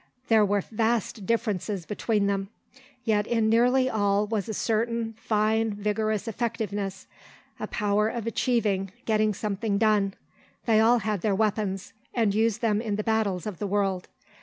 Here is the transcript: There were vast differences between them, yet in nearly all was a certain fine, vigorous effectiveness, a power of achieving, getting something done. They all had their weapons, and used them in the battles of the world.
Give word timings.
There 0.29 0.43
were 0.43 0.61
vast 0.71 1.27
differences 1.27 1.85
between 1.85 2.25
them, 2.25 2.49
yet 3.03 3.27
in 3.27 3.49
nearly 3.49 3.87
all 3.87 4.25
was 4.25 4.49
a 4.49 4.53
certain 4.55 5.13
fine, 5.13 5.75
vigorous 5.75 6.27
effectiveness, 6.27 7.05
a 7.59 7.67
power 7.67 8.07
of 8.09 8.25
achieving, 8.25 8.91
getting 9.05 9.31
something 9.35 9.77
done. 9.77 10.15
They 10.65 10.79
all 10.79 10.97
had 11.01 11.21
their 11.21 11.35
weapons, 11.35 11.93
and 12.15 12.33
used 12.33 12.61
them 12.61 12.81
in 12.81 12.95
the 12.95 13.03
battles 13.03 13.45
of 13.45 13.59
the 13.59 13.67
world. 13.67 14.07